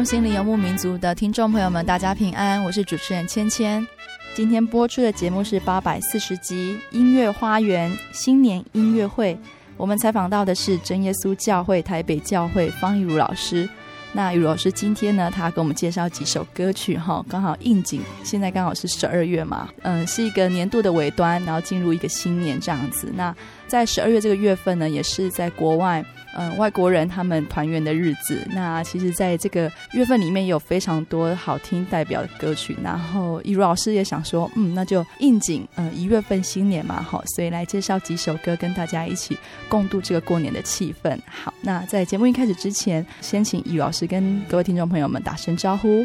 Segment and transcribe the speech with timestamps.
[0.00, 3.86] 中，心灵游牧民族的听众朋友们，大家平安，我是主持人芊芊。
[4.34, 9.34] 今天播出的节目是八百四十集《音乐花园新年音乐会》，
[9.76, 13.68] 我们采访到的是真耶稣教会台北教会方义儒老师。
[14.12, 23.12] 那义儒老师今天呢，他给我们介绍几首歌曲哈，刚好应景，现在刚好是十二月嘛，嗯，是一个年度的尾端，然后进入一个新年这样子。
[23.14, 23.36] 那
[23.70, 26.04] 在十二月这个月份呢，也是在国外。
[26.32, 32.76] 嗯，外国人他们团圆的日子，那其实在这个月份里面也有非常多好听代表的歌曲。
[32.84, 39.36] 然后一如老师也想说，嗯，那就应景，嗯，一月份新年嘛，好，所以来介绍几首歌，跟大家一起
[39.68, 41.18] 共度这个过年的气氛。
[41.26, 46.04] 好，那在节目一开始之前，先请义儒老师跟各位听众朋友们打声招呼。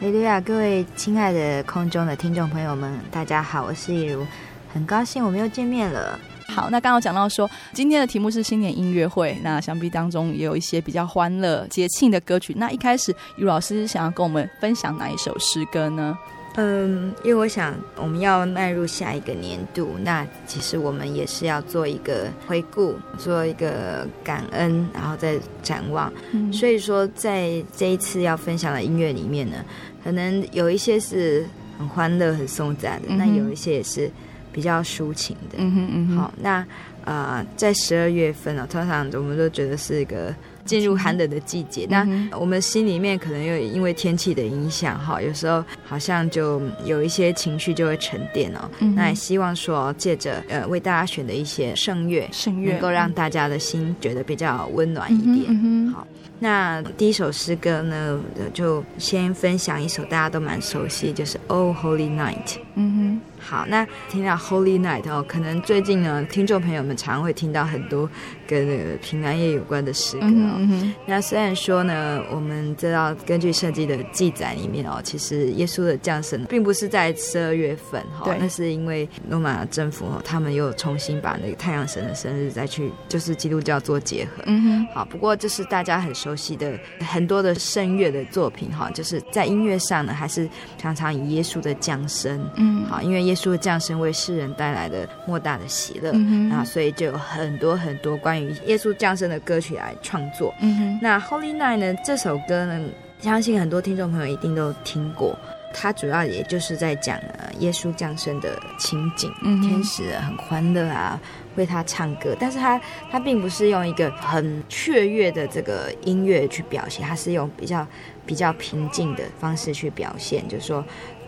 [0.00, 4.24] 哈利亚，各位亲爱的空中的听众朋友们，大家好，我是义儒，
[4.72, 6.16] 很高兴我们又见面了。
[6.46, 12.54] 好，那刚刚讲到说，今天的题目是新年音乐会，那想必当中也有一些比较欢乐节庆的歌曲。
[12.56, 16.16] 那一开始，于老师想要跟我们分享哪一首诗歌呢？
[16.56, 26.12] 嗯，因为我想我们要迈入下一个年度，那其实我们也是要做一个回顾，做一个感恩，然后再展望。
[26.30, 29.56] 嗯，所以说，在这一次要分享的音乐里面呢，
[30.04, 31.44] 可能有一些是
[31.76, 34.08] 很欢乐、很松散的，嗯，那有一些也是。
[34.54, 36.64] 比较抒情的，嗯哼嗯哼，好，那
[37.04, 40.32] 呃，在十二月份啊，通常我们都觉得是一个
[40.64, 42.28] 进入寒冷的季节，嗯。
[42.30, 48.70] 那我们心里面可能又因为天气的影响，哈，有时候好像就有一些情绪就会沉淀哦。
[48.78, 55.46] 嗯、那也希望说，借着呃为大家选的一些圣乐，圣乐能够让大家的心觉得比较温暖一点。
[55.48, 56.06] 嗯、好，
[56.38, 58.18] 那第一首诗歌呢，
[58.54, 62.56] 就先分享一首大家都蛮熟悉，就是 Oh Holy Night。
[62.76, 63.20] 嗯哼。
[63.46, 68.08] 好，那听到 Holy Night 哦，可能最近呢，听众朋友们常会听到很多
[68.48, 70.56] 跟那个平安夜有关的诗歌哦。
[70.56, 84.42] 嗯嗯、那虽然说呢，我们知道根据圣经的记载里面哦，其实耶稣的降生并不是在十二月份哈、哦，那是因为罗马政府哦，他们又重新把那个太阳神的生日再去就是基督教做结合。
[84.46, 84.86] 嗯哼。
[84.94, 92.42] 好，不过这是大家很熟悉的很多的圣乐的作品哈、哦，就是在音乐上呢，还是常常以耶稣的降生。
[92.56, 92.86] 嗯。
[92.86, 100.54] 好，因为耶耶稣的降生为世人带来的莫大的喜乐，嗯，啊，所以就有很多很多关于耶稣降生的歌曲来创作。
[100.60, 101.94] 嗯哼，那 Holy Night 呢？
[102.04, 105.38] 这首歌呢，相信很多听众朋友一定都听过。
[105.76, 107.18] 它主要也就是在讲
[107.58, 111.20] 耶稣降生的情景，嗯，天使很欢乐啊，
[111.56, 112.36] 为他唱歌。
[112.38, 112.80] 但是他
[113.10, 117.84] 他并不是用一个很雀跃的这个音乐去表现，他是用比较
[118.24, 120.84] 比较平静的方式去表现，就是说。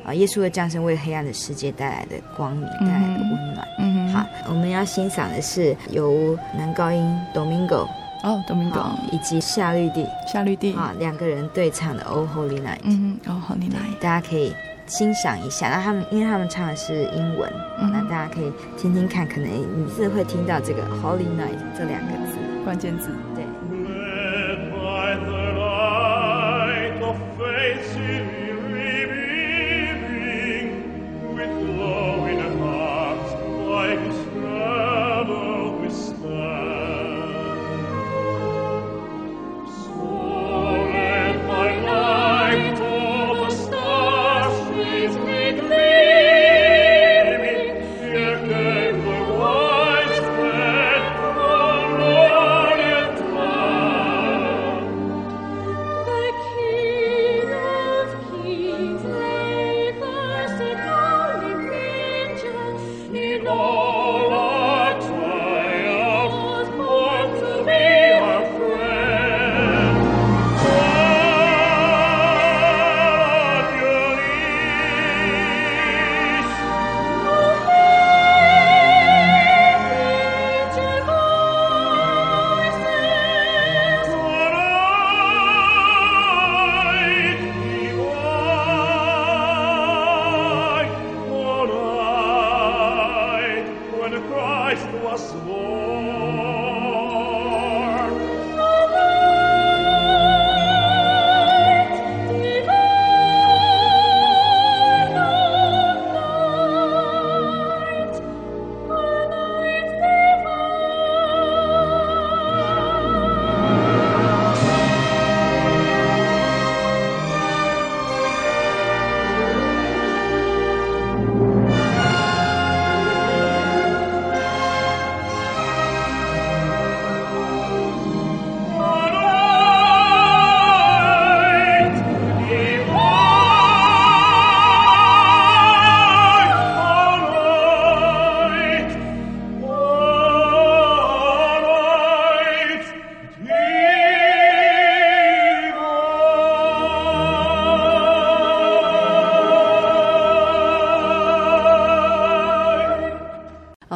[0.06, 3.69] 啊，耶稣的降生为黑暗的世界带来的光明，带来的温暖。
[3.81, 7.03] 嗯，好，我们要欣赏的是由男高音
[7.35, 7.88] Domingo
[8.23, 12.79] 哦，Domingo 以及夏绿蒂夏绿蒂啊两个人对唱的 Oh Holy Night。
[12.85, 14.55] 嗯，Oh Holy Night，大家可以
[14.87, 15.69] 欣赏一下。
[15.69, 23.11] 那他们因为他们唱的是英文，嗯，那大家可以听听看，可能你是会听到这个 Holy Night 这两个字关键字。
[23.35, 23.44] 对。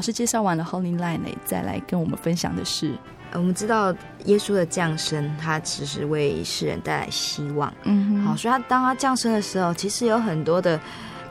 [0.01, 2.95] 老师介绍完了 Holy Night，再来跟我们分享的是，
[3.35, 3.95] 我们知道
[4.25, 7.71] 耶稣的降生，他其实为世人带来希望。
[7.83, 10.81] 嗯哼，好，所以他当他降生的时候，其实有很多的。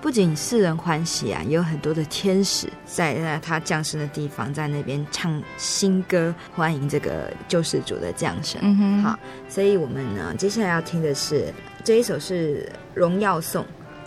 [0.01, 8.61] 不仅世人欢喜啊，也有很多的天使在他降生的地方，在那边唱新歌，欢迎这个救世主的降生。
[8.61, 9.19] 嗯哼，好，
[9.49, 11.51] 所以我们呢，接下来要听的是
[11.83, 13.65] 这一首是荣耀颂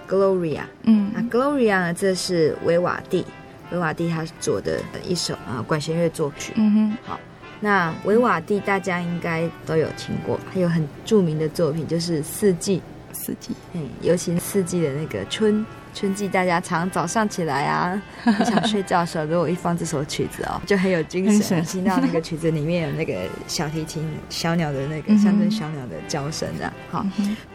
[0.09, 0.62] ，Gloria。
[0.85, 3.26] 嗯，那 Gloria 呢，这是维瓦第，
[3.73, 6.53] 韦瓦蒂他做的一首啊管弦乐作曲。
[6.57, 7.19] 嗯哼，好，
[7.59, 12.83] 那维瓦蒂大家应该都有听过，还有很著名的作品就是四季，
[13.13, 15.65] 四季，嗯，尤其四季的那个春。
[15.94, 21.62] 春季，大家常早上起来啊， 很想睡觉的时候，如果一放这首曲子哦，就很有精神。
[21.65, 23.15] 听到那个曲子里面有那个
[23.47, 27.06] 小提琴、小鸟的那个象征小鸟的叫声，这样好。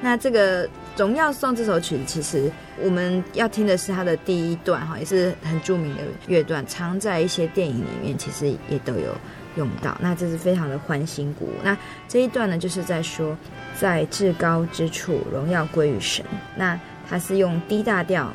[0.02, 9.16] 那这个《荣耀颂》这首曲子，其实我们要听的是它的第一段哈，也是很著名的乐段，常在一些电影里面其实也都有
[9.56, 9.98] 用到。
[10.00, 11.54] 那这是非常的欢欣鼓舞。
[11.64, 11.76] 那
[12.08, 13.36] 这一段呢，就是在说，
[13.80, 16.24] 在至高之处，荣耀归于神。
[16.56, 18.32] 那它是用低大调，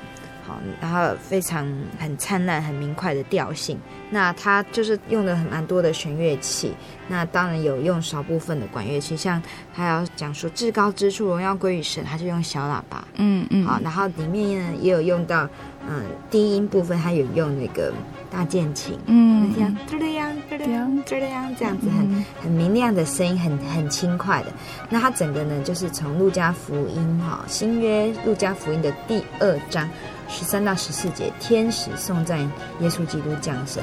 [0.52, 1.66] 好，然后非常
[1.98, 3.78] 很灿烂、很明快的调性。
[4.10, 6.74] 那它就是用了很蛮多的弦乐器，
[7.08, 9.42] 那当然有用少部分的管乐器，像
[9.74, 15.48] 他要讲说至高之处荣耀归于神，他就用小喇叭，嗯嗯，好，然后里面呢也有用到，
[15.88, 17.90] 嗯，低音部分他有用那个
[18.30, 24.52] 大键琴，嗯，这样这样这样这样这样子很很明亮的声音，很很轻快的。
[24.90, 29.88] 那它整个呢就是从路加福音哈新约路加福音的第二章。
[30.32, 32.40] 十三到十四节，天使颂赞
[32.80, 33.82] 耶稣基督降生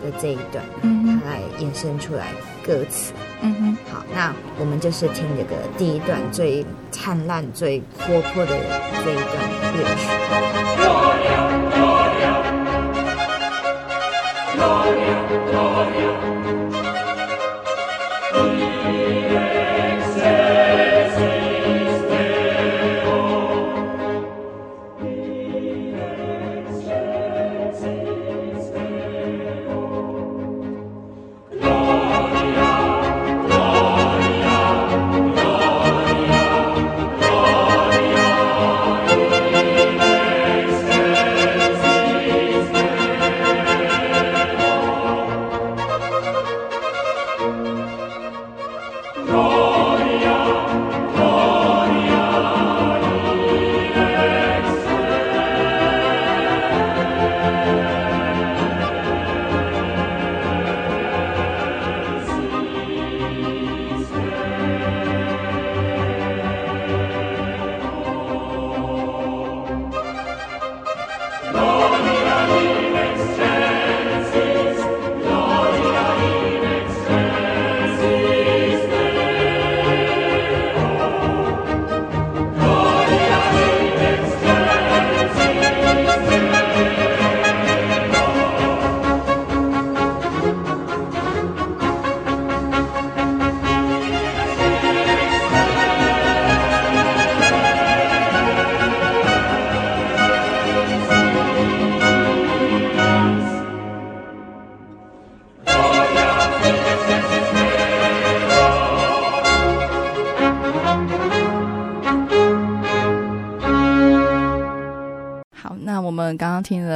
[0.00, 2.28] 的这一段，嗯，它来衍生出来
[2.64, 3.12] 歌词，
[3.42, 8.56] 嗯哼，好，那我们就是听这个第一段最灿烂、最活泼的
[9.04, 9.34] 这一段
[9.76, 10.08] 乐曲。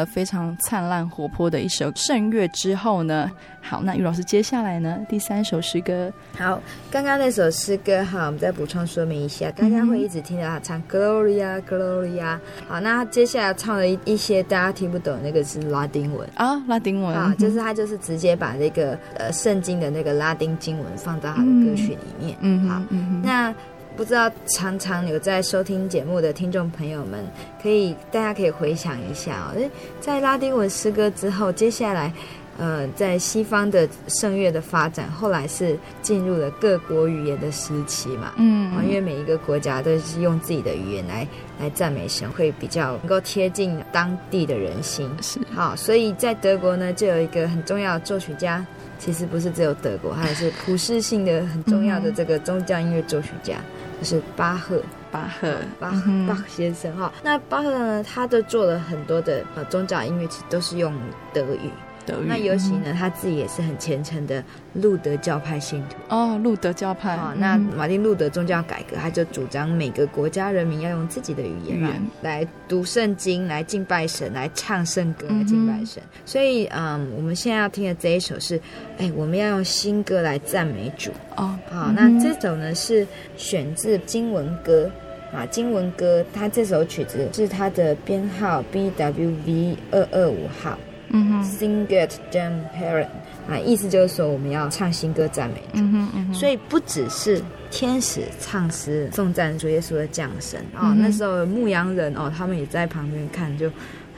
[0.02, 3.30] 了非常灿烂活泼的一首圣乐之后呢，
[3.60, 6.12] 好，那于老师接下来呢，第三首诗歌。
[6.36, 12.38] 好，刚刚那首诗歌哈，我们再补充说明一下，大家会一直听到他唱 Gloria Gloria。
[12.68, 22.36] 好，那接下来唱了一一些大家听不懂，那个是拉丁文啊，拉丁文啊，就是他就是直接把那个呃圣经的那个拉丁经文放到他的歌曲里面。
[22.40, 23.54] 嗯，好，嗯，那。
[23.96, 27.24] 不知道常常有在收听节目的听众朋友们，
[27.62, 29.70] 可以大家可以回想一下哦，
[30.00, 32.12] 在拉丁文诗歌之后，接下来，
[32.58, 41.28] 呃，在西方的圣乐的发展，后来是进入了各国语言的时期嘛，嗯，因为每一个国家都是用自己的语言来
[41.60, 45.08] 来赞美神，会比较能够贴近当地的人心。
[45.20, 48.64] 是，好，所以在德国呢，就有一个很重要的作曲家，
[48.98, 53.56] 其实不是只有德国，还是普世性的很重要的这个宗教音乐作曲家。
[54.02, 54.82] 就是巴赫，
[55.12, 57.12] 巴赫，巴赫，巴赫先生哈。
[57.22, 60.92] 那巴赫呢，他都做了很多的呃宗教音乐，其实都是用
[61.32, 61.70] 德语。
[62.06, 62.26] 德语。
[62.26, 64.42] 那尤其呢，他自己也是很虔诚的
[64.74, 65.96] 路德教派信徒。
[66.08, 67.16] 哦，路德教派。
[67.16, 71.80] 哦，那马丁路德宗教改革，他就主张每个国家人民要用自己的语言，
[72.22, 76.02] 来读圣经，来敬拜神，来唱圣歌，来敬拜神。
[76.02, 78.60] 嗯、所以，嗯，我们现在要听的这一首是，
[78.98, 81.10] 哎，我们要用新歌来赞美主。
[81.36, 83.06] 哦，好、哦，那这首呢是
[83.36, 84.90] 选自经文歌。
[85.34, 90.78] 啊，经文歌，它这首曲子是它的编号 B W V 二二五号。
[91.12, 93.06] 嗯哼，Sing it, Jam Parent。
[93.48, 95.80] 啊，意思就是说我们要唱新歌赞美主。
[95.80, 96.34] 嗯哼，嗯哼。
[96.34, 97.40] 所以不只是
[97.70, 103.70] 天使唱诗颂赞主耶稣的降生啊、嗯，那时候牧羊人哦，他们也在旁边看就。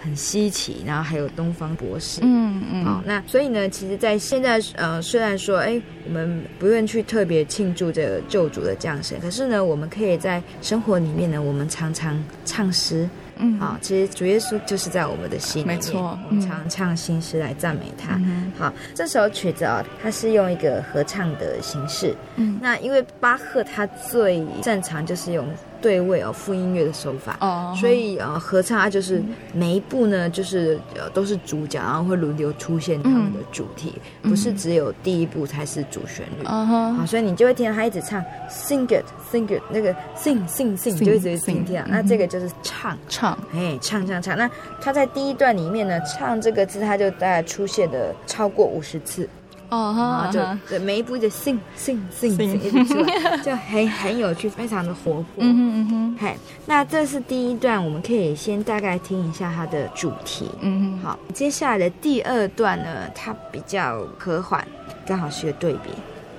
[0.05, 18.17] 很稀奇，然后还有东方博士，嗯嗯，好，那所以呢，其实，在现在，呃，虽然说，哎，我们不愿去特别庆祝这个救主的降生，可是呢，我们可以在生活里面呢，我们常常唱诗，嗯，好，其实主耶稣就是在我们的心里面，没错，我们常唱新诗来赞美他。
[18.17, 25.49] 嗯、好，这首曲子啊，它是用一个合唱的形式，嗯，那因为巴赫他最擅长就是用。
[25.85, 29.23] 对位哦，副音乐的手法，oh, 所以呃，合唱它就是
[29.53, 36.47] 每一步呢，就是呃都是主角，然后会轮流出现他们的主题，嗯、不是只有第一步才是主旋律。
[36.47, 37.07] 啊、uh.
[37.07, 41.85] 所以你就会听到他一直唱 sing it sing it 那个 sing sing sing, sing 就一直听听啊。
[41.87, 44.39] 那这个就是唱唱，哎，唱唱唱。
[44.39, 44.51] 那
[44.81, 49.29] 他在第一段里面呢，唱这个字，他就大概出现的超过五十次。
[49.71, 55.25] 哦哈，就对每一步就 sing sing sing sing 一直出来， 就很很有趣，非常的活泼。
[55.39, 60.51] 嗯哼嗯哼，嘿，那这是第一段，我们可以先大概听一下它的主题。
[60.61, 64.67] 嗯哼，好，接下来的第二段呢，它比较和缓，
[65.07, 65.91] 刚好是个对比，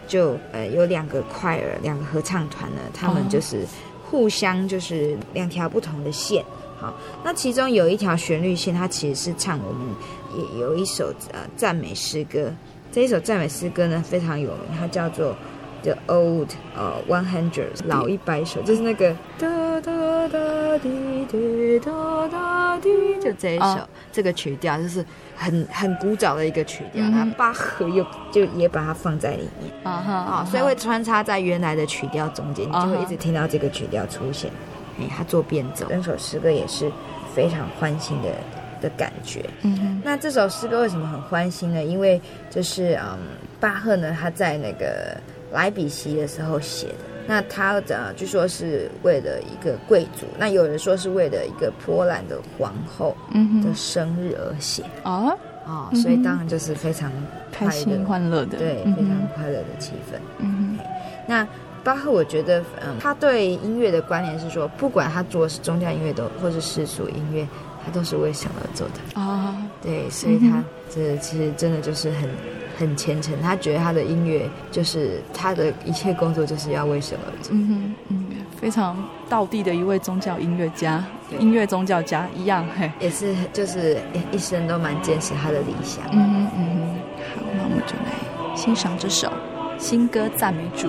[0.07, 3.65] 就呃有两个 choir，两个合唱团呢，他们就是
[4.09, 6.45] 互相就是两条不同的线。
[6.79, 9.87] 好，那其中有一条旋律线，它其实是唱我们
[10.53, 12.51] 也有一首呃赞美诗歌。
[12.95, 15.35] 这一首赞美诗歌呢，非常有名，它叫做
[15.83, 21.91] The Old 呃 One Hundred 老一百首，就是那个哒哒哒滴滴哒
[22.29, 22.89] 哒滴，
[23.21, 34.49] 就这一首，哦、这个曲调就是很很古早的一个曲调，它、嗯、巴赫又就也把它放在里面，啊、哦、哈，所以会穿插在原来的曲调中间，你就会一直听到这个曲调出现，
[35.01, 36.89] 哎、哦，它做变奏，整首诗歌也是
[37.33, 38.29] 非常欢欣的。
[38.85, 41.83] 的感觉，嗯，那这首诗歌为什么很欢欣呢？
[41.83, 43.17] 因为就是嗯，
[43.59, 45.17] 巴赫呢他在那个
[45.51, 46.93] 莱比锡的时候写的。
[47.27, 53.17] 那他呃，据说是为了一个贵族，那有人说是为了一个波兰的皇后
[53.63, 54.83] 的生日而写。
[55.01, 57.11] 啊啊，所以当然就是非常
[57.51, 60.19] 开心欢乐的，对，非常快乐的气氛。
[60.37, 60.77] 嗯，
[61.25, 61.47] 那
[61.83, 67.47] 巴赫我觉得，嗯，他对音乐的观念是说，不管他做的是宗教音乐都或是世俗音乐。
[67.85, 69.55] 他都是为神而做的啊，oh.
[69.83, 72.29] 对，所以他这其实真的就是很
[72.79, 73.39] 很虔诚。
[73.41, 77.53] 他觉得他的音乐就是他的一切工作，就是要为神而做。
[77.53, 78.25] 嗯哼，嗯，
[78.59, 78.97] 非常
[79.29, 81.03] 道地的一位宗教音乐家，
[81.39, 83.97] 音乐宗教家一样，嘿，也是就是
[84.31, 86.03] 一生都蛮坚持他的理想。
[86.11, 86.95] 嗯哼，嗯哼，
[87.35, 89.31] 好，那我们就来欣赏这首
[89.77, 90.87] 新歌赞美主。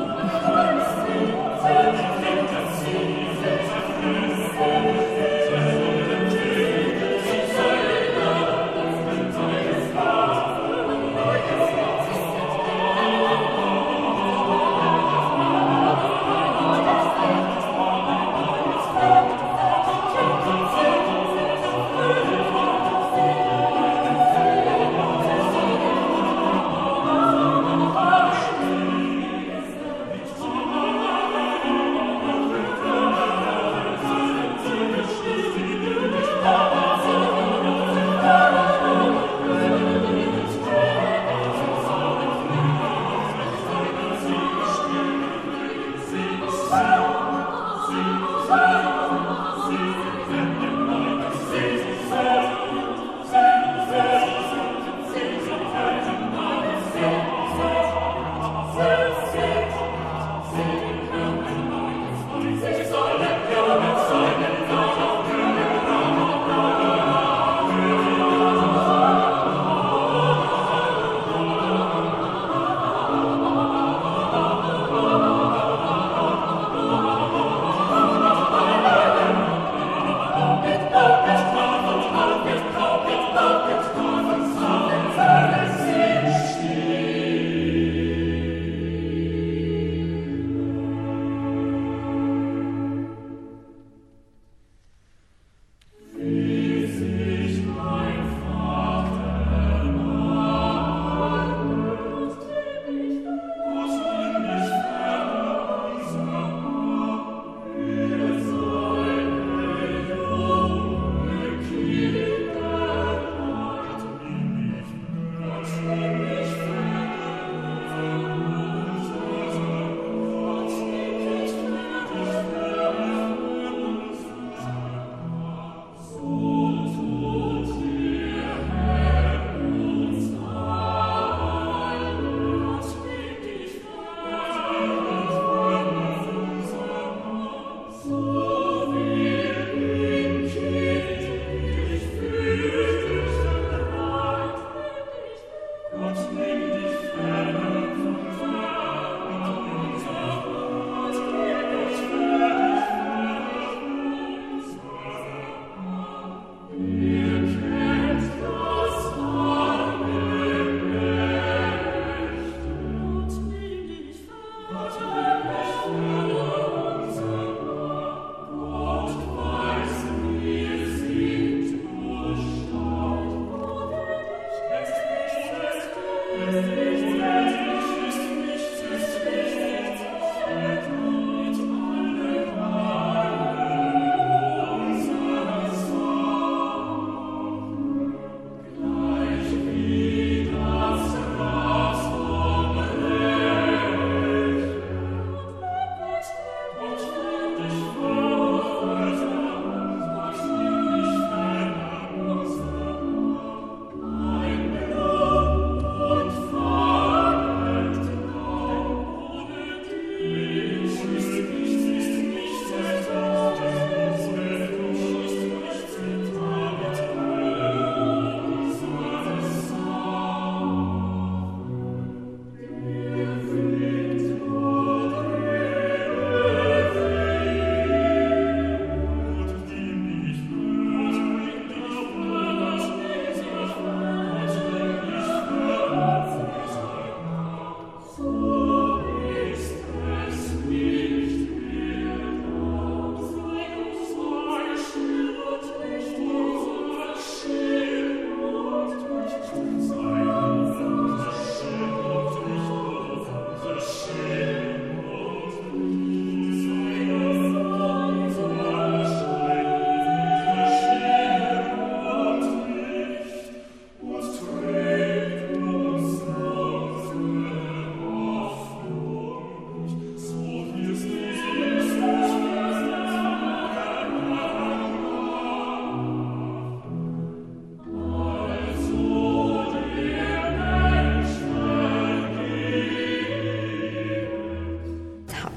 [176.48, 176.95] Amen.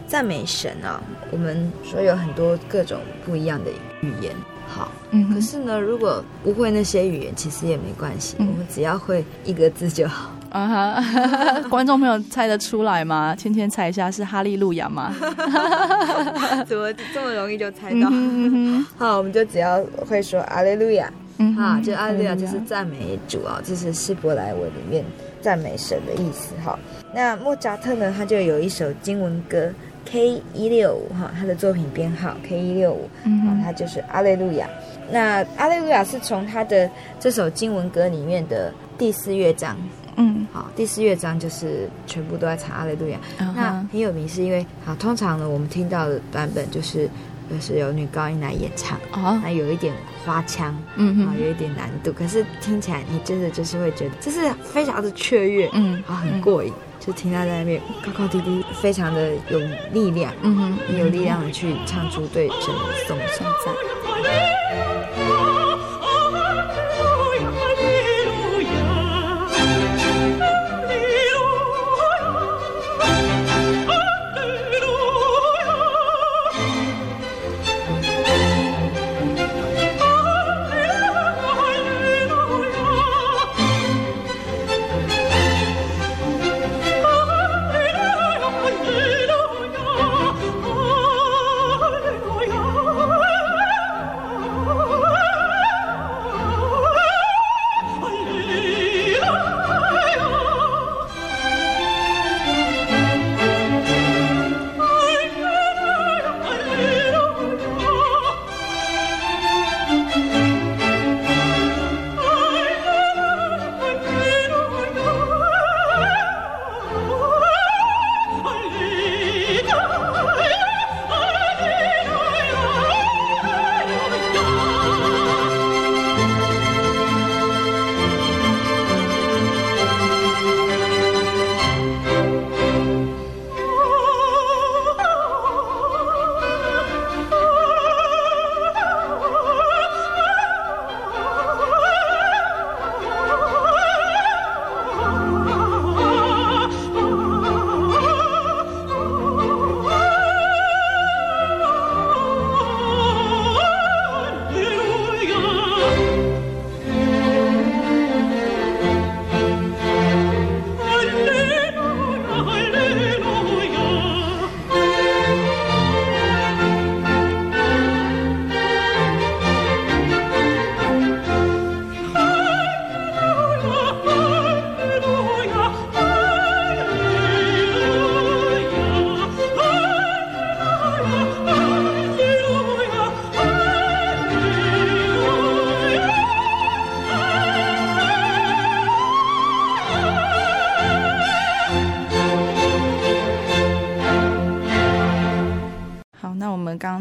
[0.10, 3.69] 赞美神啊，我们说有很多各种不一样的
[4.02, 4.34] 语言。
[4.67, 10.32] 好，嗯，可是呢，如果不会那些语言，其实也没关系，嗯、我们只要会一个字就好。
[10.50, 13.36] 啊哈， 观众朋友猜得出来吗？
[13.38, 15.13] 芊芊猜一下，是哈利路亚吗？
[16.65, 18.10] 怎么这么容易就猜到？
[18.12, 25.06] 嗯、 好，我们就只要会说阿利路亚，嗯，好，就阿利路亚就是赞美主啊，这是希伯来文里面
[25.39, 26.54] 赞美神的意思。
[26.63, 26.78] 好，
[27.13, 29.72] 那莫扎特呢，他就有一首经文歌
[30.12, 34.67] K 一六五哈，他的作品编号 K 一六五，嗯，他就是阿雷路亚。
[35.12, 39.78] 那阿雷路亚是从他的这首经文歌里面的第四乐章。
[40.15, 43.17] 嗯，好，第四乐章就是全部都在唱阿雷路亚。
[43.39, 43.54] Uh-huh.
[43.56, 47.08] 那很有名，是因为好，通常呢，我们听到的版本就是，
[47.49, 49.93] 就是有女高音来演唱，啊、uh-huh.，那有一点
[50.25, 59.59] 花腔，嗯啊，有一点难度，可是听起来你真的就是会觉得，就是非常的雀跃，嗯，啊，很过瘾，嗯、就听他在那边高高低低，非常的有
[59.91, 63.73] 力量，嗯哼，很有力量的去唱出对整个颂颂赞。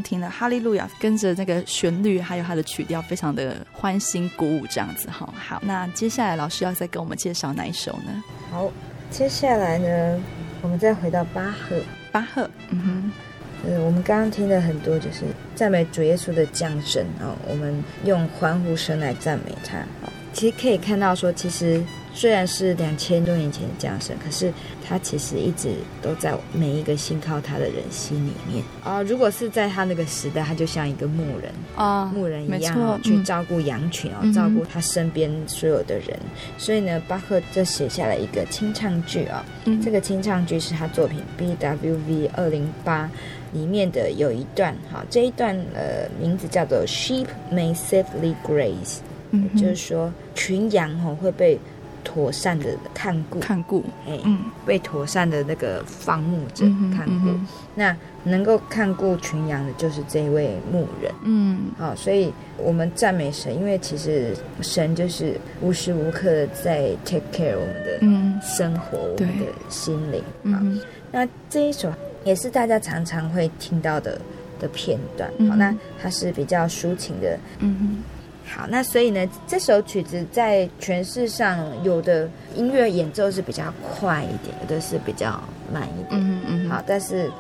[0.08, 5.28] 听了哈利路亚，跟着那个旋律，还有它的曲调，非常的欢欣鼓舞，这样子哈。
[5.36, 8.24] 好，那接下来老师要再给我们介绍哪一首呢？
[8.50, 8.72] 好，
[9.10, 10.18] 接下来呢，
[10.62, 11.76] 我们再回到巴赫。
[12.10, 13.12] 巴赫，嗯哼，
[13.66, 19.76] 呃，我们刚刚听了很多，就是赞美主耶稣的降生啊，我们用欢呼声来赞美他。
[20.32, 21.84] 其实可以看到说，其实。
[22.18, 24.52] 虽然是两千多年前的降生，可是
[24.84, 25.70] 他其实一直
[26.02, 29.04] 都在每一个信靠他的人心里面啊、呃。
[29.04, 36.08] 如果是在他那个时代，他就像一个牧人啊，牧人一样、哦、去照顾羊群哦、嗯，照顾他身边所有的人。
[36.10, 39.80] 嗯、所以呢，巴赫就写下了一个清唱剧啊、嗯。
[39.80, 43.08] 这个清唱剧是他作品 BWV 二零八
[43.52, 48.98] 里面的有一段哈，这一段呃名字叫做 Sheep may safely graze，
[49.30, 51.56] 嗯，就是说群羊哈会被。
[52.08, 56.64] 妥善的看顾，看顾，哎，嗯，被妥善的那个放牧者
[56.96, 57.94] 看顾、嗯，那
[58.24, 70.80] 能够看顾群羊的，就是这一位牧人，嗯，好，所以我们赞美神，因为其实神就是无时无刻的在 take care 我们的生活，嗯、我们的心灵，嗯，
[71.12, 71.92] 那这一首
[72.24, 74.18] 也是大家常常会听到的
[74.58, 78.02] 的片段，好，那它是比较抒情的，嗯。
[78.48, 85.40] 好，那所以呢，这首曲子在诠释上，有的音乐演奏是比较快一点，有的是比较
[85.72, 86.20] 慢一点。
[86.20, 86.70] 嗯嗯。
[86.70, 87.30] 好，但是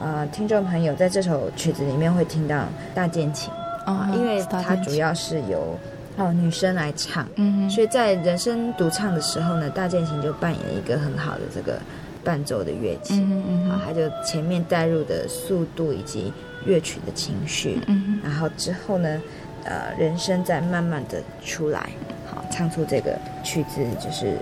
[0.00, 3.52] 呃，听众朋友在这首曲子里面会听到大键琴。
[3.86, 5.78] 啊，因为它主要是由
[6.18, 11.78] 哦女生来唱，嗯，所以在人声独唱的时候呢，大键琴就扮演一个很好的这个
[12.22, 16.30] 伴奏的乐器，嗯嗯，好，它就前面带入的速度以及
[16.66, 19.22] 乐曲的情绪，嗯，然后之后呢，
[19.68, 21.90] 呃，人生在慢慢的出来，
[22.26, 24.38] 好，唱出这个曲子，就是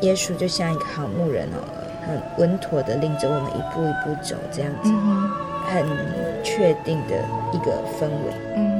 [0.00, 1.60] 耶稣就像一个好牧人哦，
[2.06, 5.28] 很稳妥的领着我们一步一步走，这样子，嗯，
[5.68, 5.86] 很
[6.42, 8.79] 确定的一个氛围，嗯。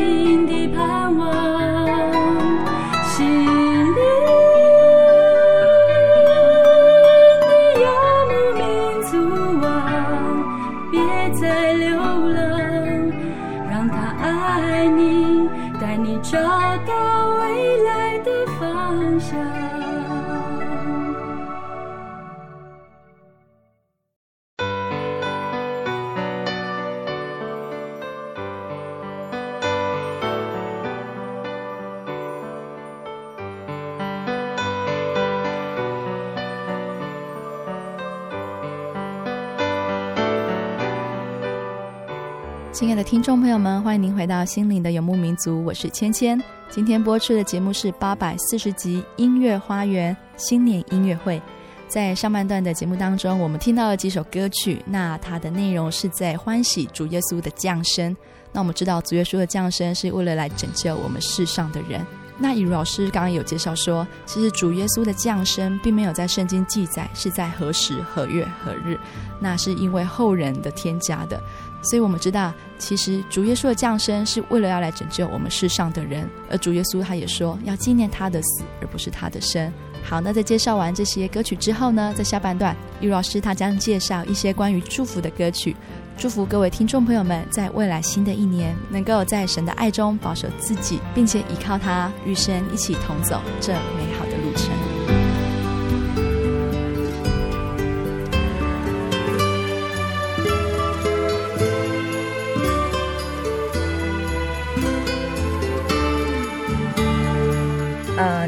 [43.11, 46.41] 听众朋友们，欢迎您回到《心灵的游牧民族》，我是芊芊。
[46.69, 51.41] 今天播出的节目是八百四十集音乐花园新年音乐会。
[51.89, 58.15] 在上半段的节目当中，我们听到了几首歌曲，那它的内容是在欢喜主耶稣的降生。
[58.53, 61.99] 那我们知道，主耶稣的降生是为了来拯救我们世上的人。
[62.37, 68.97] 那以如老师刚刚有介绍说，其实主耶稣的降生并没有在圣经记载是在何时何月何日，
[69.39, 71.41] 那是因为后人的添加的。
[71.83, 79.71] 所以我们知道，其实主耶稣的降生是为了要来拯救我们世上的人，而主耶稣他也说要纪念他的死，而不是他的生。
[80.03, 85.75] 好，那在介绍完这些歌曲之后呢，在下半段，玉老师他将介绍一些关于祝福的歌曲，
[86.21, 94.69] 祝福各位听众朋友们在未来新的一年，能够在神的爱中保守自己，并且依靠他，与神一起同走这美好的路程。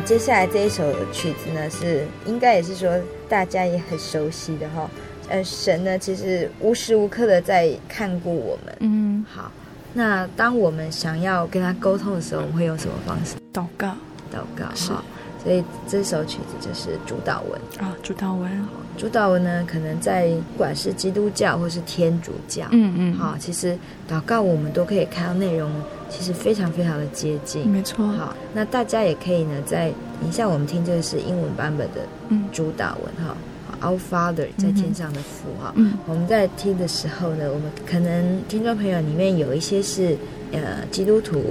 [0.06, 2.92] 接下来这一首曲子呢，是应该也是说
[3.28, 4.88] 大家也很熟悉的哈。
[5.30, 8.76] 呃，神呢其实无时无刻的在看顾我们。
[8.80, 9.52] 嗯，好。
[9.94, 13.36] 那当我们想要跟他沟通的时候，我们会用什么方式？
[13.54, 13.90] 祷告，
[14.32, 14.66] 祷告。
[14.76, 14.92] 是。
[15.44, 18.50] 所以这首曲子就是主祷文啊，主祷文。
[18.96, 23.78] 主祷文呢，可能在不管是基督教或是天主教，嗯嗯，好，其实
[24.10, 25.70] 祷告我们都可以看到内容。
[26.10, 28.06] 其实非常非常的接近，没错。
[28.06, 32.02] 好，那大家也可以呢，在你像我们听这个是英文版本的
[32.52, 33.38] 主祷文哈、嗯、
[33.84, 35.74] ，Our Father 在天上的父哈。
[35.76, 40.18] 嗯，我们在听的时候呢，我们可能听众朋友里面有一些是
[40.52, 41.44] 呃基督徒，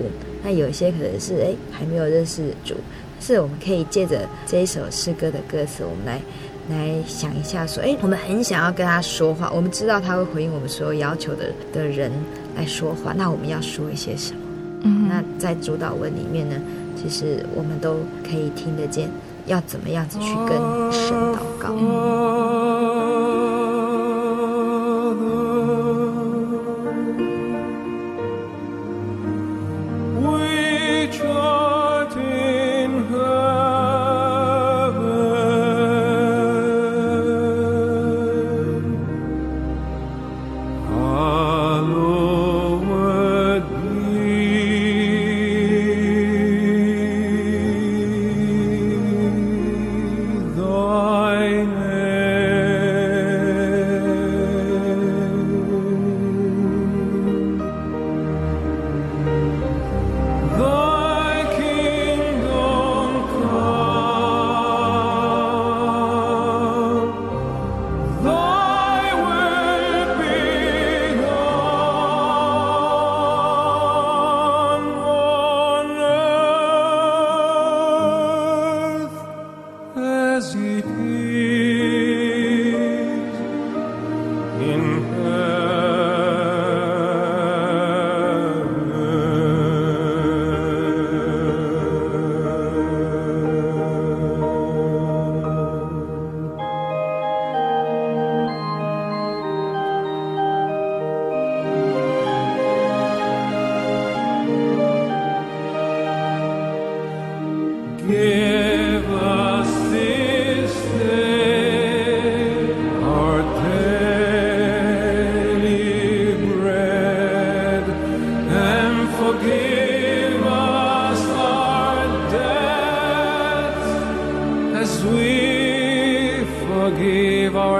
[0.42, 2.74] 那有一些可能是哎还没有认识主，
[3.20, 6.20] 是我们可以借着这一首诗歌的歌词，我们来
[6.68, 12.10] 来想一下说，哎，我们很想要跟他说话，我们知道他会回应我们所有要求的的人
[12.56, 14.40] 来说话，那我们要说一些什么？
[14.84, 16.56] 嗯，那在主导文里面呢，
[17.00, 19.08] 其实我们都可以听得见，
[19.46, 22.61] 要怎么样子去跟神祷告。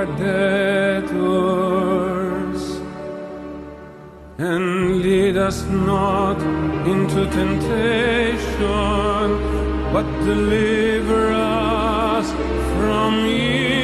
[0.02, 1.62] our debtors,
[4.38, 6.38] and lead us not
[6.88, 8.48] into temptation,
[9.92, 12.33] but deliver us
[12.74, 13.81] from evil.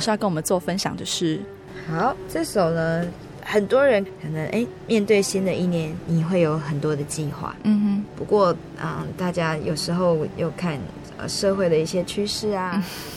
[0.00, 1.40] 师要跟我们做分享的是，
[1.86, 3.06] 好，这首呢，
[3.44, 8.04] 很多人可能哎，面对新的一年，你会有很多的计划，嗯哼。
[8.16, 10.78] 不过，啊，大家有时候又看
[11.18, 12.70] 呃社会的一些趋势啊，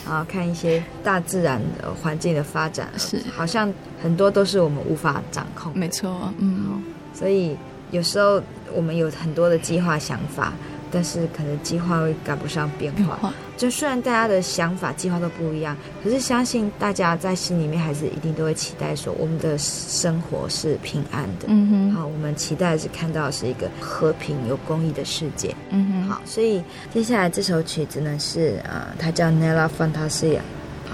[0.06, 3.72] 然、嗯、后看一些大自然的环境的发展，是好像
[4.02, 5.72] 很多都是我们无法掌控。
[5.74, 6.82] 没错，嗯，
[7.14, 7.56] 所以
[7.90, 8.40] 有时候
[8.72, 10.52] 我们有很多的计划想法。
[10.96, 21.46] 但是可能计划会赶不上变化，就虽然大家的想法、计划都不一样，可是相信大家在心里面还是一定都会期待说，我们的生活是平安的。
[21.46, 25.54] 嗯哼，好，我们期待的是看到的是一个和平、有公益的世界。
[25.70, 30.40] 嗯哼，好，所以接下来这首曲子呢是啊、呃，它叫 Nella Fantasia。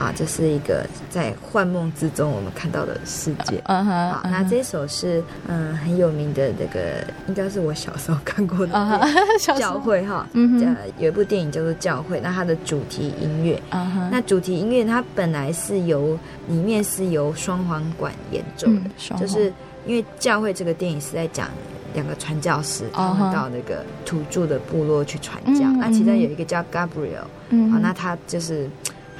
[0.01, 3.61] 啊，这是一个在幻梦之中我们看到的世界。
[3.67, 8.73] 嗯哼，好，那这首是嗯很有名的那个，应该是我小时候看过的
[9.59, 10.27] 教会哈。
[10.33, 18.81] 嗯哼，有一部电影叫做《教会》，那它的主题音乐，嗯哼，那主题音乐它本来是由里面是由双簧管演奏的，
[19.11, 19.53] 嗯、就是
[19.85, 21.47] 因为《教会》这个电影是在讲
[21.93, 28.67] 两个传教士他们到那个土著的部落去传教，嗯、那其中有一个叫 Gabriel，嗯，好，那他就是。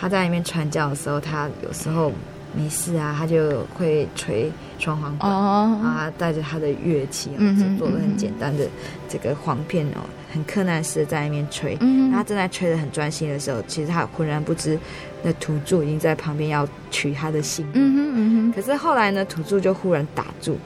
[0.01, 2.11] 他在里面传教的时候，他有时候
[2.57, 5.85] 没事啊，他就会吹双簧管，oh.
[5.85, 8.67] 啊，带着他的乐器，就做了很简单的
[9.09, 10.01] 这个簧片哦，
[10.33, 11.77] 很柯南式的在里面吹。
[11.77, 12.13] Mm -hmm.
[12.13, 14.79] 他正在吹得很专心的时候，其实他浑然不知，
[15.23, 17.67] 那土著已经在旁边要取他的心。
[17.75, 18.53] 嗯哼嗯哼。
[18.53, 20.57] 可是后来呢，土著就忽然打住。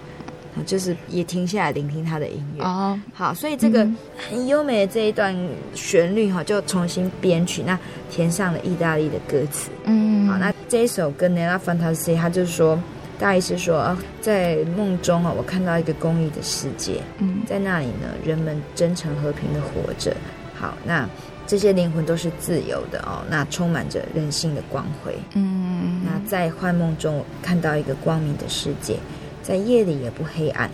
[0.64, 3.86] 就是也停下来聆听他的音乐哦，好，所以这个
[4.30, 5.36] 很优美的这一段
[5.74, 7.78] 旋律哈，就重新编曲，那
[8.10, 12.78] 填上了意大利的歌词，嗯，好，那这一首歌《Nella Fantasia》，他就是说，
[13.18, 20.16] 大意是说啊，在梦中啊，我看到一个公益的世界，嗯，在那里呢，人们真诚和平的活着，
[20.54, 21.08] 好，那
[21.46, 28.96] 这些灵魂都是自由的哦，那充满着人性的光辉，嗯，那在幻梦中我看到一个光明的世界。
[29.44, 30.70] 在夜里也不黑暗，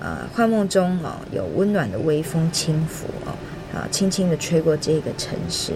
[0.00, 3.32] 呃，幻梦中哦，有温暖的微风轻拂哦，
[3.72, 5.72] 啊，轻轻的吹过这个城市，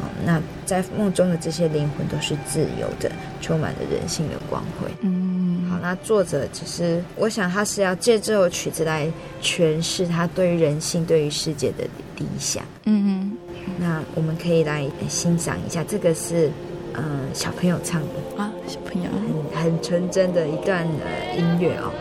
[0.00, 3.10] 哦，那在梦中的这些灵魂都是自由的，
[3.40, 4.88] 充满了人性的光辉。
[5.00, 9.10] 嗯，好，那作者其实我想他是要借这首曲子来
[9.42, 11.84] 诠释他对于人性、对于世界的
[12.16, 12.64] 理想。
[12.84, 13.36] 嗯嗯，
[13.78, 16.52] 那我们可以来欣赏一下，这个是嗯、
[16.94, 19.08] 呃、小朋友唱的啊，小朋友。
[19.52, 21.92] 很很纯真的一段呃音乐哦。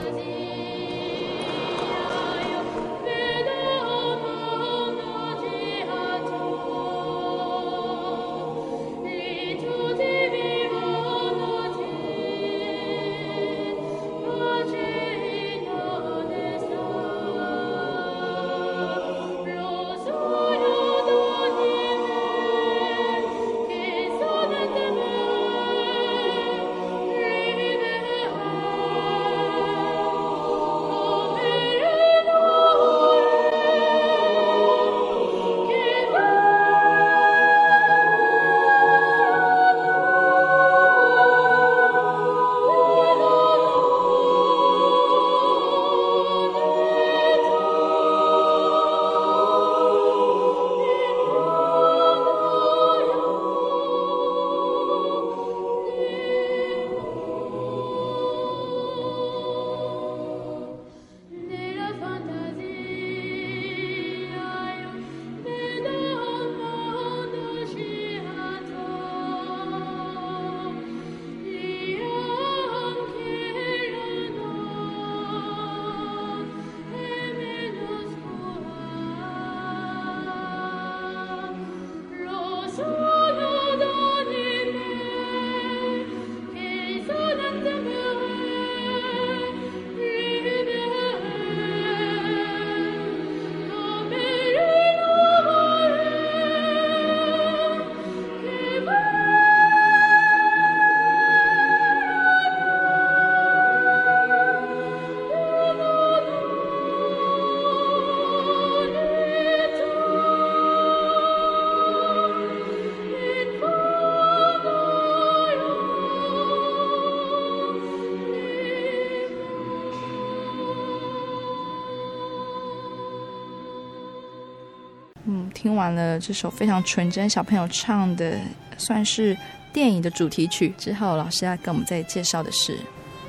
[125.81, 128.37] 完了这首非常纯真小朋友唱的，
[128.77, 129.35] 算是
[129.73, 132.77] 电影的主题曲之后，老师要跟我们再介绍的是，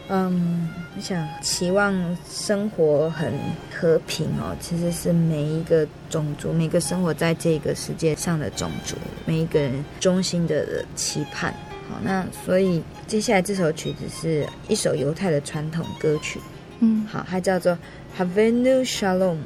[0.09, 1.95] 嗯，我想期望
[2.29, 3.33] 生活很
[3.75, 11.55] 和平哦，其实是每一个种族，每个生活在这个世界上的种族，每一个人衷心的期盼。
[11.89, 16.39] 好，那所以接下来这首曲子是一首犹太的传统歌曲。
[16.81, 17.79] 嗯，好，它叫做
[18.19, 19.39] Havenu Shalom。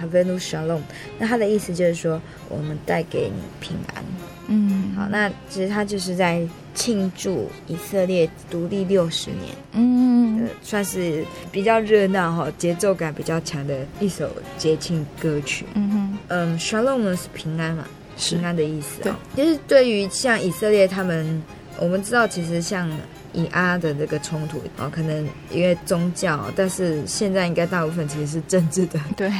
[0.00, 0.80] Havenu Shalom，
[1.18, 4.04] 那它的意思就是说，我们带给你平安。
[4.48, 9.54] 嗯，好，那其实它就是在庆祝以色列独立六十年。
[9.72, 15.64] 嗯，呃，算是比较热闹哈，节奏感比较强的一首节庆歌曲。
[15.74, 17.84] 嗯哼，嗯，Shalom 呢是平安嘛，
[18.16, 19.02] 平安的意思。
[19.02, 21.42] 对，就是对于像以色列他们，
[21.80, 22.90] 我们知道其实像。
[23.36, 29.30] 以阿的这个冲突哦，可能因为宗教，但是现在应该大部分其实是政治的 对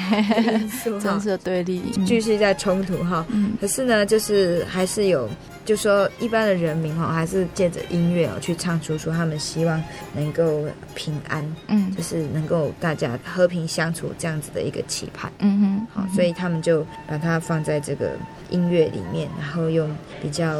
[1.01, 3.25] 政治的对立，继续在冲突哈。
[3.31, 5.29] 嗯，可是呢，就是还是有，
[5.67, 9.83] 就说一般的人民哈，还是借着音乐哦去唱出说他们希望
[10.15, 10.65] 能够
[10.95, 15.31] 平安，嗯，就是能够大家和平相处这样子的一个期盼。
[15.41, 18.13] 嗯哼，好，所以他们就把它放在这个
[18.49, 20.57] 音乐里面，然后用比较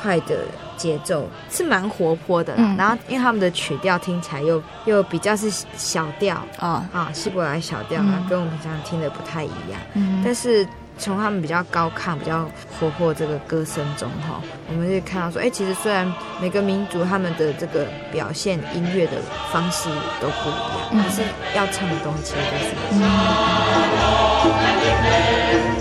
[0.00, 0.36] 快的。
[0.74, 9.80] 节奏是蛮活泼的啦，嗯、然后因为他们的曲调听起来又又比较是小调啊啊，希伯来小调啊，嗯、跟我们平常听的不太一样。
[9.94, 10.66] 嗯，但是
[10.98, 19.12] 从他们比较高亢、比较活泼这个歌声中哈，我们就看到说，哎，其实虽然每个民族他们的这个表现音乐的
[19.50, 19.88] 方式
[20.20, 21.22] 都不一样，嗯、可是
[21.56, 23.08] 要唱的东西其实都是一样。
[25.68, 25.71] 嗯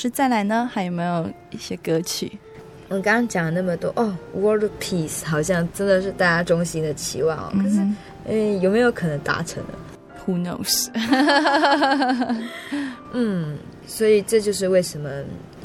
[0.00, 0.66] 是再来呢？
[0.72, 2.32] 还有没有一些歌曲？
[2.88, 7.52] 我刚刚讲了那么多哦，World Peace 好像真的是大家衷心的期望哦。
[7.52, 7.96] 可是，嗯，
[8.26, 9.68] 嗯，有没有可能达成呢
[10.24, 10.88] ？Who knows？
[13.12, 15.10] 嗯，所以这就是为什么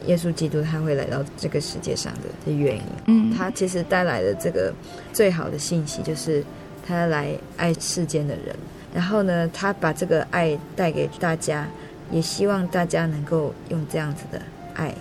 [0.06, 2.84] 耶稣基督他会来到这个世界上的的原因。
[3.06, 4.74] 嗯，他其实带来的这个
[5.14, 6.44] 最好的信息就是
[6.86, 8.54] 他来爱世间的人，
[8.94, 11.66] 然后呢，他把这个爱带给大家。
[12.12, 14.42] 也希望大家能够用这样子的
[14.76, 14.94] 爱，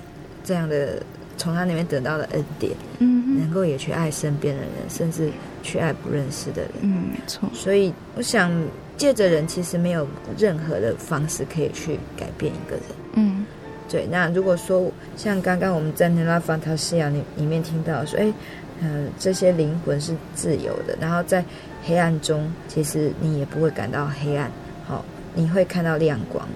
[0.43, 1.03] 这样的
[1.37, 5.31] 从他那边得到的恩典，嗯，能够也去爱身边的人，甚至
[5.63, 6.71] 去爱不认识的人。
[6.83, 7.49] 嗯，没错。
[7.53, 8.51] 所以我想，
[8.97, 10.07] 借着人其实没有
[10.39, 12.85] 任何的方式可以去改变一个人。
[13.15, 13.45] 嗯，
[13.89, 14.07] 对。
[14.11, 18.33] 那如果说像刚刚我们在《那拉法塔西亚》里里面听到说，哎，
[18.81, 21.45] 嗯、呃，这些灵魂是自由的，然后在
[21.85, 24.51] 黑暗中，其实你也不会感到黑暗，
[24.87, 26.47] 好，你会看到亮光。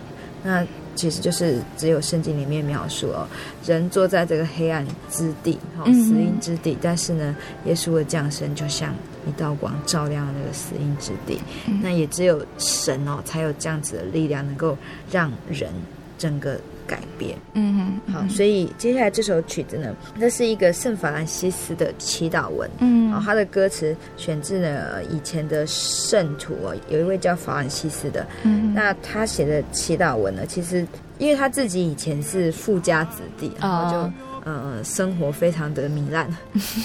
[0.42, 3.26] 那其实就是只有圣经里面描述哦，
[3.66, 6.76] 人坐在这个黑暗之地，哈，死荫之地。
[6.80, 8.94] 但是呢，耶稣的降生就像
[9.26, 11.38] 一道光，照亮了那个死荫之地。
[11.82, 14.76] 那也只有神哦，才有这样子的力量，能够
[15.10, 15.70] 让人
[16.16, 16.58] 整个。
[16.88, 30.86] 改变，嗯哼，好，所以接下来这首曲子呢，那是一个圣法兰西斯的祈祷文，嗯，好，他的歌词选自呢以前的圣徒哦，有一位叫法兰西斯的，嗯，那他写的祈祷文呢，其实
[31.18, 34.12] 因为他自己以前是富家子弟，然后就
[34.50, 36.26] 呃生活非常的糜烂，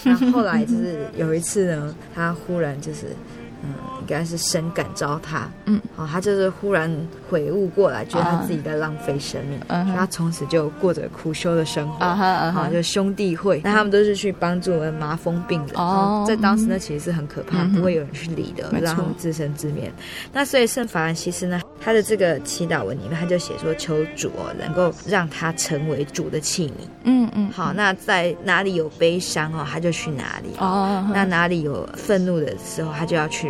[0.04, 3.08] 那后来就是有一次呢，他忽然就是
[3.64, 6.91] 嗯，应该是深感召他，嗯，好，他就是忽然
[7.30, 19.91] 悔悟过来，觉得他自己在浪费生命，嗯，所以他从此就过着苦修的生活，啊哈啊哈，就兄弟会，那他们都是去帮助麻风病人，哦，在当时呢其实是很可怕，不会有人去理的，让他们自生自灭。
[20.34, 26.72] 那所以圣法兰西斯呢，他的这个祈祷文里面，他就写说，求主哦，能够让他成为主的器皿，
[27.05, 33.49] 嗯嗯，好，那在哪里有悲伤哦，他就去哪里哦，那哪里有愤怒的时候，他就要去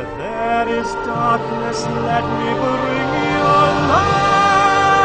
[0.00, 4.96] Where there is darkness, let me bring your light.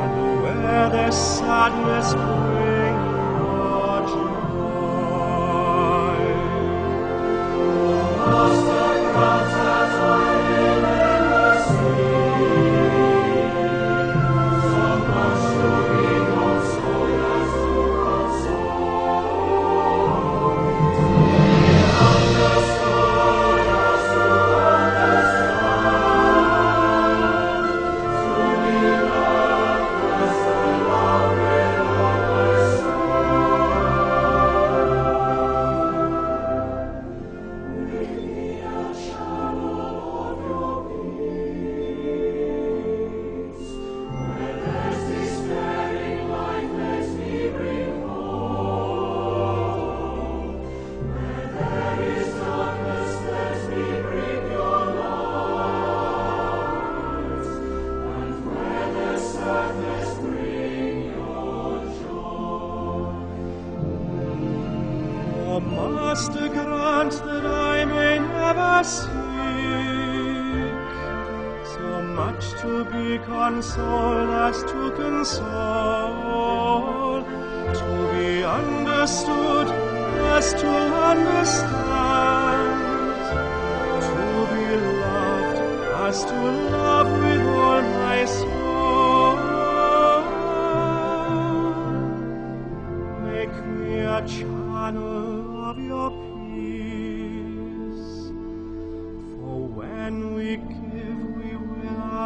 [0.00, 2.14] And where there's sadness,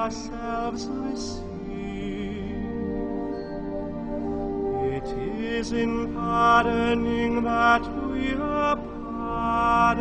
[0.08, 1.44] ourselves receive.
[4.96, 8.76] It is in pardoning that we are
[9.12, 9.98] pardoned,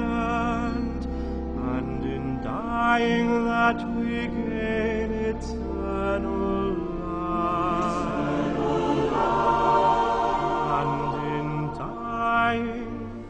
[1.75, 8.07] and in dying that we gain eternal life.
[8.55, 10.47] Eternal life.
[10.79, 11.01] And
[11.35, 13.25] in dying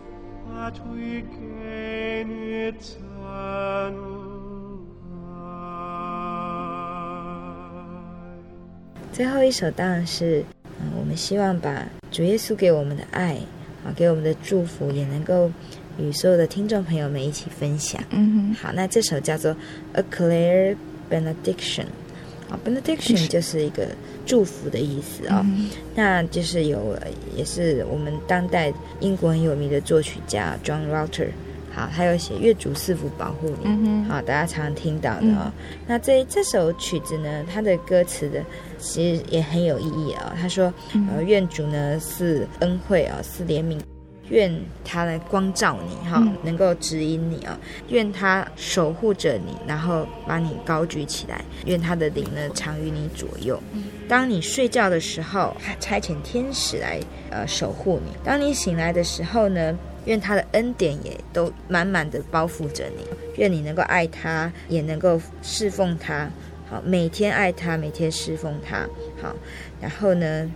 [0.54, 1.24] that we
[9.18, 10.44] 最后一首当然是，
[10.80, 13.34] 嗯，我们希望把主耶稣给我们的爱，
[13.84, 15.52] 啊，给我们的祝福，也能够
[15.98, 18.00] 与所有的听众朋友们一起分享。
[18.12, 19.52] 嗯哼，好，那这首叫做
[19.94, 20.76] 《A Clare
[21.10, 21.86] Benediction》，
[22.48, 23.88] 啊，Benediction 就是一个
[24.24, 26.96] 祝福的意思啊，哦，嗯，那就是有，
[27.36, 31.30] 也是我们当代英国很有名的作曲家 John Rutter。
[31.78, 35.46] 好，还有写《月主赐福保护你》嗯，好，大家常常听到的哦。
[35.46, 35.52] 嗯、
[35.86, 38.44] 那这这首曲子呢，它的歌词的
[38.80, 40.38] 其实也很有意义啊、哦。
[40.42, 40.74] 他说
[41.14, 43.80] ：“呃，愿主呢是恩惠啊，赐怜悯，
[44.30, 44.52] 愿
[44.84, 47.62] 他来光照你，哈、哦，能够指引你啊、哦。
[47.90, 51.46] 愿他守护着你，然后把你高举起来。
[51.68, 53.62] 愿他的灵呢常与你左右。
[54.08, 57.00] 当你睡觉的时候，差遣天使来
[57.30, 63.06] 呃守护你；当你醒来的时候呢。”愿他的恩典也都满满的包覆着你，
[63.36, 66.30] 愿你能够爱他，也能够侍奉他。
[66.70, 68.88] 好，每天爱他，每天侍奉他。
[69.22, 69.36] 好，
[69.82, 70.50] 然后呢，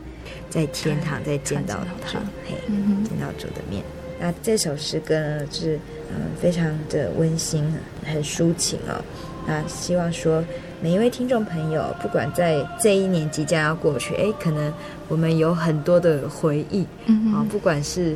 [0.49, 2.55] 在天堂再见到他，嘿，
[3.03, 3.83] 见到主的面。
[4.17, 5.77] 那这首诗歌呢，是
[6.09, 7.61] 嗯非常的温馨，
[8.05, 9.03] 很抒情哦。
[9.45, 10.41] 那希望说
[10.81, 14.73] 每一位听众朋友，不管在这一年即将要过去，哎，可能
[15.09, 18.15] 我们有很多的回忆，嗯啊，不管是。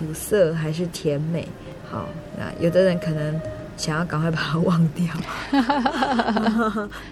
[0.00, 1.46] 苦涩还是甜美？
[1.90, 3.38] 好，那有的人可能
[3.76, 5.04] 想要赶快把它忘掉，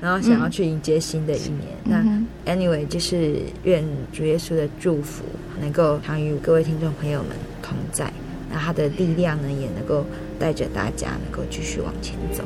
[0.00, 1.66] 然后想要去迎接新的一年。
[1.84, 5.22] 嗯、那 anyway，就是愿主耶稣的祝福
[5.60, 8.10] 能够常与各位听众朋友们同在。
[8.50, 10.06] 那他的力量呢，也能够
[10.38, 12.42] 带着大家能够继续往前走。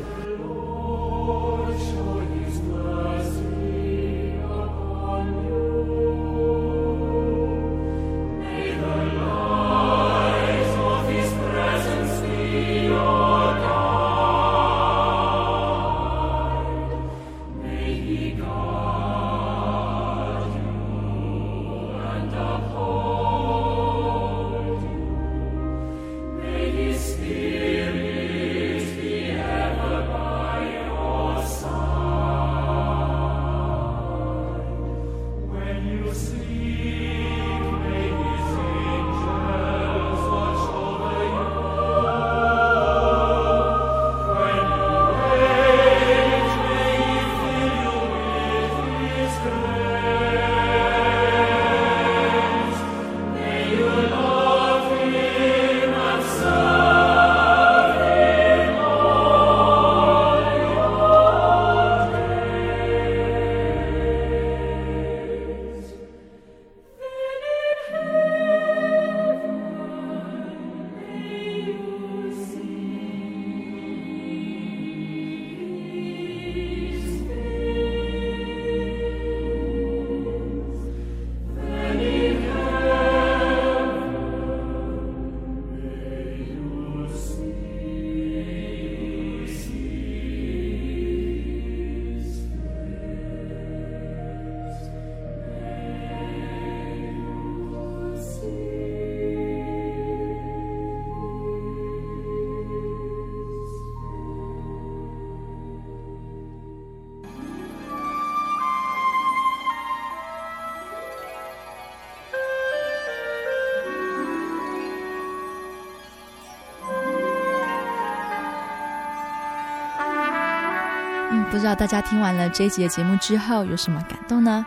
[121.73, 124.67] 道大家听完了这一集的节目之后有什么感动呢？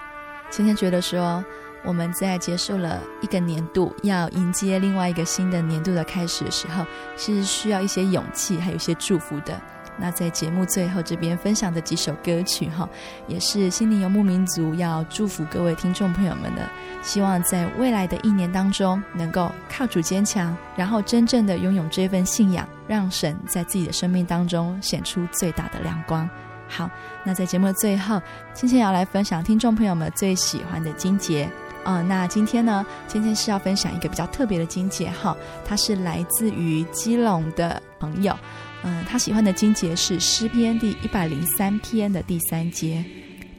[0.50, 1.44] 今天觉得说
[1.84, 6.84] 我们在结束了一个年度，要迎接另外一个新的年度的开始的时候，
[7.16, 9.62] 是需要一些勇气，还有一些祝福的。
[9.98, 12.90] 那在节目最后这边分享的几首歌曲哈，
[13.28, 16.68] 也是心灵游牧民族要祝福各位听众朋友们的，
[17.04, 26.28] 希望在未来的一年当中能够靠主坚强，然后真正的拥有这份信仰，让神在自己的生命当中显出最大的亮光。
[26.68, 26.90] 好，
[27.24, 28.22] 那在节目的最后，
[28.54, 31.44] 芊芊要来分享听众朋友们最喜欢的金节
[31.84, 32.04] 啊、呃。
[32.04, 38.36] 那今天呢，芊芊是要分享一个比较特别的金节哈，它是来自于基隆的朋友，
[38.84, 43.06] 嗯、他喜欢的金节是诗篇第一百零三篇的第三节，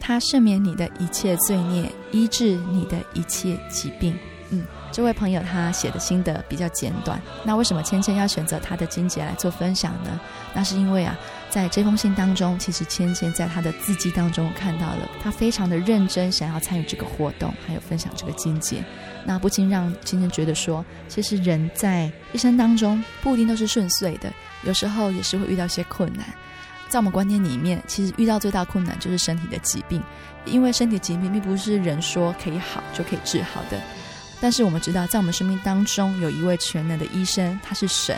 [0.00, 4.18] 他赦免你的一切罪孽，医治你的一切疾病。
[4.50, 10.20] 嗯，这位朋友他写的心得比较简短，那为什么芊芊要选择他的金节来做分享呢？
[10.52, 11.16] 那是因为啊。
[11.56, 18.84] 在这封信当中，其实芊芊在他的字迹当中看到了他非常的认真，想要参与这个活动，还有分享这个经节。
[19.24, 24.30] 那不禁让芊芊觉得说，其实人在一生当中不一定都是顺遂的，
[24.64, 26.26] 有时候也是会遇到一些困难。
[26.90, 30.02] 在我们观念里面，其实遇到最大困难就是身体的疾病，
[30.44, 33.80] 因为身体疾病并不是人说可以好就可以治好的。
[34.42, 38.14] 但是我们知道，在我们生命当中有一位全能的医生，他是神。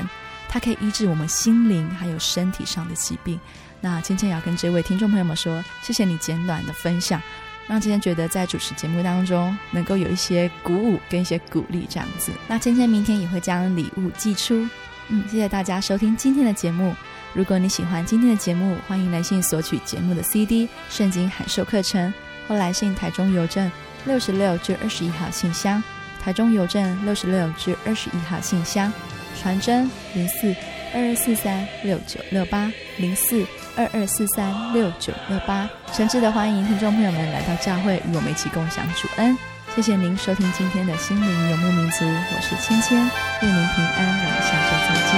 [0.49, 3.39] 它可以医治我们心灵还有身体上的疾病。
[3.81, 7.23] 那芊芊也要跟这位听众朋友们说，谢谢你简短的分享，
[7.69, 12.33] 让芊芊觉得在主持节目当中能够有一些鼓舞跟一些鼓励这样子。
[12.49, 14.67] 那芊芊明天也会将礼物寄出。
[15.11, 16.95] 嗯，谢谢大家收听今天的节目。
[17.35, 22.11] 如果你喜欢今天的节目，欢迎来信索取节目的 CD《圣经函授课程》，
[22.49, 23.71] 或来信台中邮政
[24.07, 25.83] 六十六至二十一号信箱，
[26.21, 28.93] 台中邮政六十六至二十一号信箱。
[29.41, 30.55] 传真零四
[30.95, 39.37] 二二四三六九六八零四二二四三六九六八，诚挚的欢迎听众朋友们来到教会与我们一起共享主恩。
[39.77, 45.18] 谢谢您收听今天的心灵游牧民族，我是芊芊，愿您平安，我们下周再见。